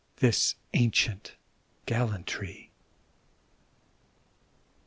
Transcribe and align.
—^this 0.17 0.55
ancient 0.73 1.35
gallantry! 1.85 2.71